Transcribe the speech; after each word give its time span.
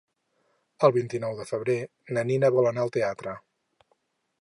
El 0.87 0.95
vint-i-nou 0.95 1.35
de 1.41 1.45
febrer 1.51 1.77
na 2.17 2.25
Nina 2.31 2.53
vol 2.59 2.71
anar 2.73 2.87
al 2.89 2.95
teatre. 2.99 3.37